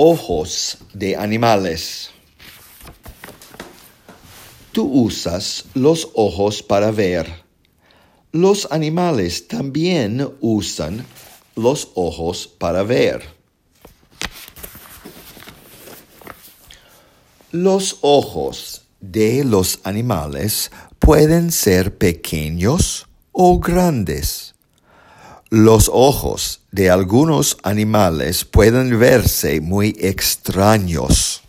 [0.00, 2.10] Ojos de animales.
[4.70, 7.42] Tú usas los ojos para ver.
[8.30, 11.04] Los animales también usan
[11.56, 13.24] los ojos para ver.
[17.50, 20.70] Los ojos de los animales
[21.00, 24.54] pueden ser pequeños o grandes.
[25.50, 31.42] Los ojos de algunos animales pueden verse muy extraños.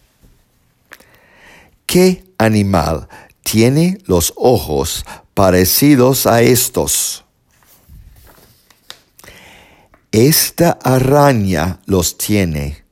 [1.86, 3.10] ¿Qué animal
[3.44, 7.26] tiene los ojos parecidos a estos?
[10.14, 12.86] Esta araña los tiene.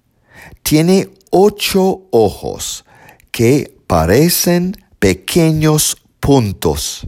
[0.62, 2.84] Tiene ocho ojos
[3.32, 7.08] que parecen pequeños puntos.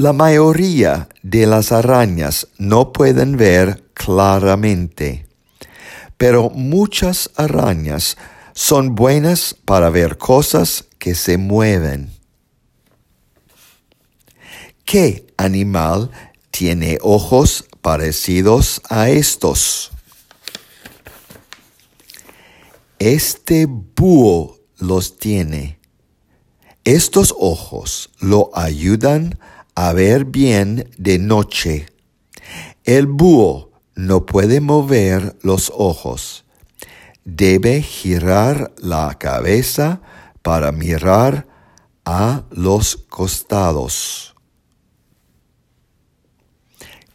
[0.00, 5.26] La mayoría de las arañas no pueden ver claramente,
[6.16, 8.16] pero muchas arañas
[8.54, 12.10] son buenas para ver cosas que se mueven.
[14.86, 16.10] ¿Qué animal
[16.50, 19.90] tiene ojos parecidos a estos?
[22.98, 25.78] Este búho los tiene.
[26.84, 29.59] Estos ojos lo ayudan a
[29.94, 31.86] ver bien de noche.
[32.84, 36.44] El búho no puede mover los ojos.
[37.24, 40.00] Debe girar la cabeza
[40.42, 41.46] para mirar
[42.04, 44.34] a los costados.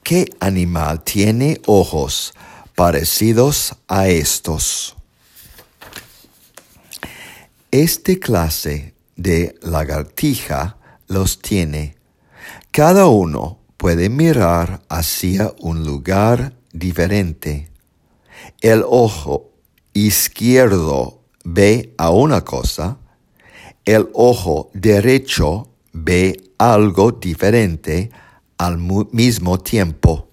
[0.04, 2.34] ¿Qué animal tiene ojos
[2.76, 4.96] parecidos a estos?
[7.72, 10.78] Este clase de lagartija
[11.08, 11.96] los tiene.
[12.72, 17.70] Cada uno puede mirar hacia un lugar diferente.
[18.62, 19.52] El ojo
[19.94, 22.98] izquierdo ve a una cosa,
[23.86, 28.12] el ojo derecho ve algo diferente
[28.58, 30.28] al mismo tiempo.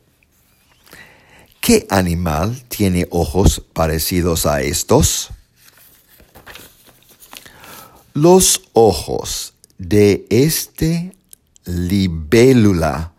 [1.60, 5.30] ¿Qué animal tiene ojos parecidos a estos?
[8.14, 11.12] Los ojos de este
[11.64, 13.14] libélula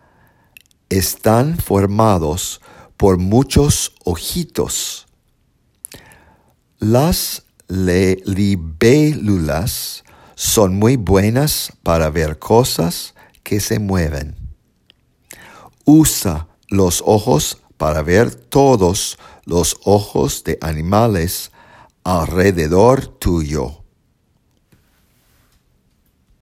[0.89, 2.61] están formados
[2.97, 5.07] por muchos ojitos.
[6.79, 7.43] Las
[8.25, 10.03] libélulas
[10.35, 14.35] son muy buenas para ver cosas que se mueven.
[15.85, 21.51] Usa los ojos para ver todos los ojos de animales
[22.03, 23.82] alrededor tuyo.